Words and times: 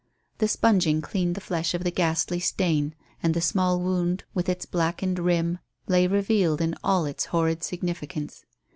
The 0.39 0.47
sponging 0.47 0.99
cleaned 1.03 1.35
the 1.35 1.41
flesh 1.41 1.75
of 1.75 1.83
the 1.83 1.91
ghastly 1.91 2.39
stain, 2.39 2.95
and 3.21 3.35
the 3.35 3.39
small 3.39 3.79
wound 3.79 4.23
with 4.33 4.49
its 4.49 4.65
blackened 4.65 5.19
rim 5.19 5.59
lay 5.85 6.07
revealed 6.07 6.59
in 6.59 6.73
all 6.83 7.05
its 7.05 7.25
horrid 7.25 7.61
significance. 7.63 8.43